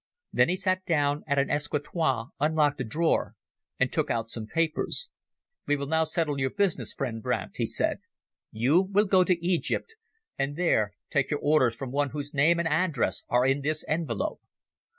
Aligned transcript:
Then 0.33 0.49
he 0.49 0.55
sat 0.55 0.83
down 0.83 1.23
at 1.27 1.37
an 1.37 1.51
escritoire, 1.51 2.29
unlocked 2.39 2.81
a 2.81 2.83
drawer 2.83 3.35
and 3.79 3.93
took 3.93 4.09
out 4.09 4.31
some 4.31 4.47
papers. 4.47 5.09
"We 5.67 5.75
will 5.75 5.85
now 5.85 6.05
settle 6.05 6.39
your 6.39 6.49
business, 6.49 6.95
friend 6.95 7.21
Brandt," 7.21 7.57
he 7.57 7.67
said. 7.67 7.99
"You 8.51 8.81
will 8.81 9.05
go 9.05 9.23
to 9.23 9.45
Egypt 9.45 9.93
and 10.39 10.55
there 10.55 10.93
take 11.11 11.29
your 11.29 11.39
orders 11.39 11.75
from 11.75 11.91
one 11.91 12.09
whose 12.09 12.33
name 12.33 12.57
and 12.57 12.67
address 12.67 13.21
are 13.29 13.45
in 13.45 13.61
this 13.61 13.85
envelope. 13.87 14.41